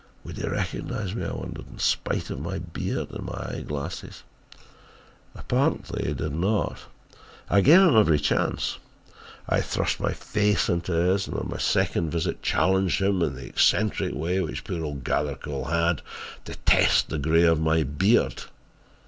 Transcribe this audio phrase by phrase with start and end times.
[0.23, 4.23] Would he recognise me I wondered, in spite of my beard and my eye glasses?
[5.35, 6.79] "Apparently he did not.
[7.51, 8.79] I gave him every chance.
[9.47, 13.45] I thrust my face into his and on my second visit challenged him, in the
[13.45, 16.01] eccentric way which poor old Gathercole had,
[16.45, 18.45] to test the grey of my beard.